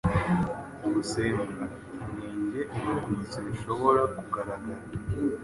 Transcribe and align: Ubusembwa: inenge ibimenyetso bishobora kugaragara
Ubusembwa: 0.87 1.63
inenge 2.03 2.59
ibimenyetso 2.75 3.37
bishobora 3.47 4.01
kugaragara 4.15 4.83